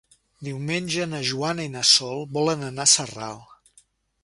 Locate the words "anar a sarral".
2.71-3.39